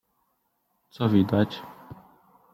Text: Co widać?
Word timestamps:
Co 0.89 1.09
widać? 1.09 1.61